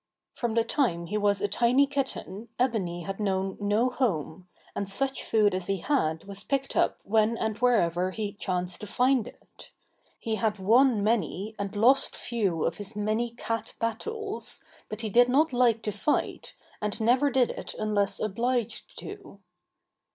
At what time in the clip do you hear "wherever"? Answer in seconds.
7.59-8.09